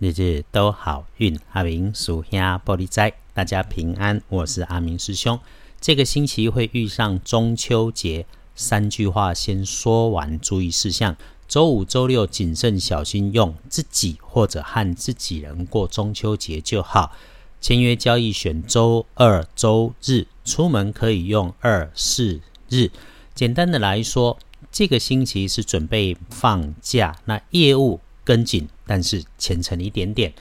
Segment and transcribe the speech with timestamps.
[0.00, 1.36] 日日都好运。
[1.52, 4.22] 阿明属下玻璃斋，大家平安。
[4.28, 5.38] 我是阿明师兄。
[5.80, 8.24] 这个星期会遇上中秋节，
[8.54, 11.16] 三句话先说完，注意事项。
[11.48, 17.12] 周五、周六谨慎小心，用自己或者和自己人过中秋节就好。
[17.60, 22.92] 签约交易选周二、周日，出门可以用二、四日。
[23.34, 24.38] 简单的来说，
[24.70, 30.32] 这个星期是准备放假，那业务跟紧，但是虔诚一点点。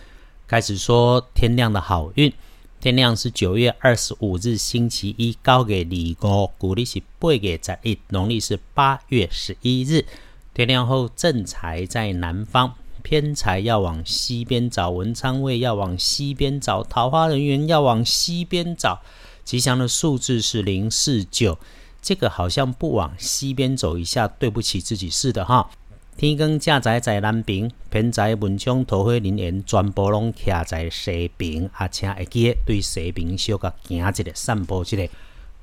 [0.47, 2.33] 开始说天亮的好运。
[2.79, 10.05] 天亮是九月二十五日星期一，高给李五，古历是八月十一，农历是八月十一日。
[10.53, 19.01] 天亮后正财在南方，偏财要往西边找，文昌位要往西边找，桃花人员要往西边找。
[19.43, 21.57] 吉祥的数字是零四九，
[21.99, 25.69] 这个好像不往西边走一下，对不起自己似的哈。
[26.17, 35.07] 天光正在在南边，偏在文昌桃花人缘全部拢徛在西边，啊，请会记对西边小个行一个散步一个。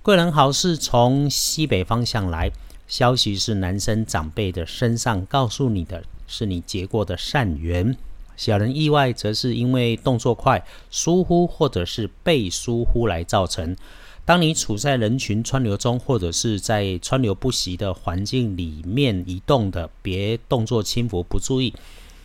[0.01, 2.53] 贵人好事从西北方向来，
[2.87, 7.97] 消息是男生长辈的身上告诉你的是你结过的善缘。
[8.37, 13.75] 小人意外则是因为动作快、疏忽或者是被疏忽来造成。
[14.27, 21.75] 当你处在人群川流中，或者是在川流不息的环境里面移动的，别动作轻浮不注意。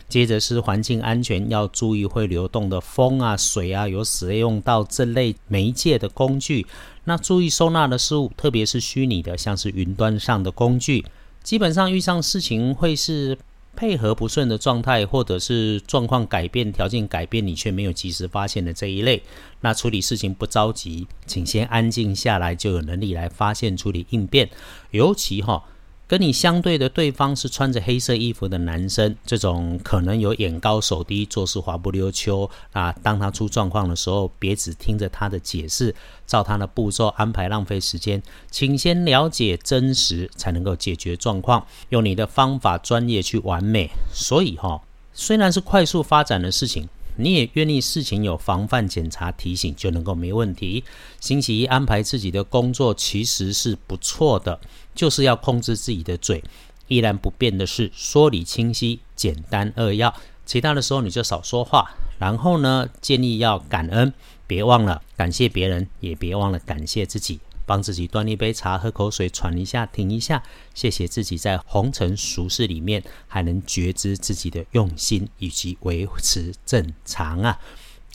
[0.08, 6.66] 接着是环境安全，要注意会流动的风啊、水啊，有使用到这类媒介的工具。
[7.04, 11.04] 那注意收纳的事物，特别是虚拟的，像是云端上的工具。
[11.42, 13.36] 基本上遇上事情会是。
[13.80, 19.22] 配合不顺的状态，或者是状况改变、条件改变，你却没有及时发现的这一类，
[19.62, 24.50] 那处理事情不着急，请先安静下来，就有能力来发现、处理、应变。
[24.90, 25.64] 尤其哈。
[26.10, 32.92] 跟你相对的对方是穿着黑色衣服的男生，这种可能有眼高手低、做事滑不溜秋啊。
[33.00, 35.94] 当他出状况的时候，别只听着他的解释，
[36.26, 38.20] 照他的步骤安排，浪费时间。
[38.50, 41.64] 请先了解真实，才能够解决状况。
[41.90, 43.88] 用你的方法、专业去完美。
[44.12, 44.82] 所以哈，
[45.14, 46.88] 虽然是快速发展的事情。
[47.20, 50.82] 你也愿意事情有防范、检查、提醒就能够没问题。
[51.20, 54.58] 星期一安排自己的工作其实是不错的，
[54.94, 56.42] 就是要控制自己的嘴。
[56.88, 60.12] 依然不变的是说理清晰、简单扼要。
[60.44, 61.94] 其他的时候你就少说话。
[62.18, 64.12] 然后呢，建议要感恩，
[64.46, 67.38] 别忘了感谢别人，也别忘了感谢自己。
[67.70, 70.42] 帮自己端一杯茶，喝口水，喘一下，停一下，
[70.74, 77.60] 谢谢自己在红尘俗世里面还能觉知自己的用心以及维持正常啊。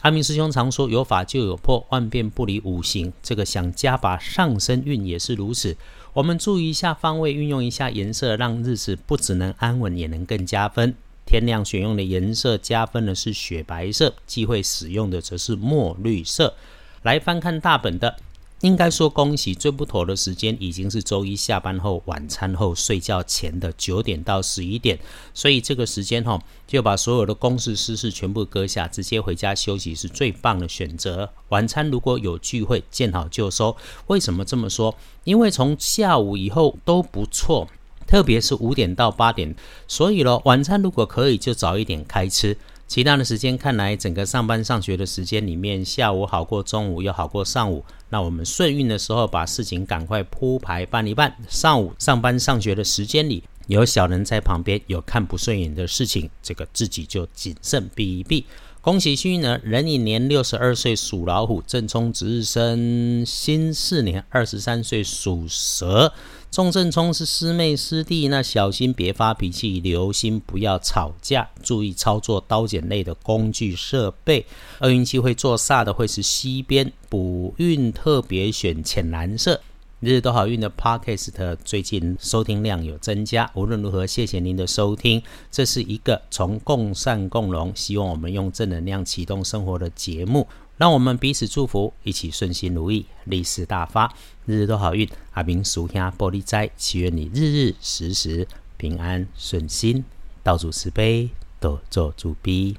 [0.01, 3.13] 阿明师兄常说有法就有破，万变不离五行。
[3.23, 5.77] 这个想加把上升运也是如此。
[6.11, 10.94] 我们注意一下方位，运用一下颜色，让日子不只能安稳，也能更加分。
[11.25, 16.55] 天亮选用的颜色加分的是雪白色，忌讳使用的则是墨绿色。
[17.03, 18.17] 来翻看大本的。
[18.65, 24.97] 应该说恭喜，最不妥的时间已经是周一下班后、晚餐后、睡觉前的九点到十一点，
[25.35, 31.29] 所以这个时间哈，就把所有的公事私事全部搁下，直接回家休息是最棒的选择。
[31.49, 33.77] 晚餐如果有聚会，见好就收。
[34.07, 34.95] 为什么这么说？
[35.25, 37.67] 因为从下午以后都不错，
[38.07, 39.55] 特别是五点到八点，
[39.87, 42.57] 所以咯，晚餐如果可以就早一点开吃。
[42.88, 47.84] 其他的时间看来，整个上班上学的时间里面，下午好过中午，又好过上午。
[48.09, 51.35] 那我们顺运的时候，把事情赶快铺排办一办。
[51.50, 58.45] 上午上班上学的时间里，有小人在旁边，有看不顺眼的事情，这个自己就谨慎避一避。
[58.85, 66.13] 恭喜幸运儿，壬寅年六十二岁属老虎，正冲值日生辛巳年二十三岁属蛇。
[66.51, 74.45] 重正冲是师妹师弟，那小心别发脾气，留心不要吵架，注意操作刀剪类的工具设备。
[74.81, 79.59] 厄运气会做煞的会是西边，补运特别选浅蓝色。
[80.05, 85.19] 日日都好运的 Podcast 最近收听量有增加，无论如何谢谢您的收听。
[85.49, 90.47] 这是一个从共善共荣，希望我们用正能量启动生活的节目。
[90.77, 94.13] 让我们彼此祝福，一起顺心如意，利市大发，
[94.45, 95.09] 日日都好运。
[95.31, 98.47] 阿明属下玻璃斋，祈愿你日日时时
[98.77, 100.06] 平安顺心，
[100.44, 102.77] 道主慈悲，多做主逼。